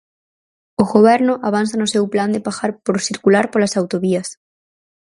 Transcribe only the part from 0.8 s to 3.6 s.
O Goberno avanza no seu plan de pagar por circular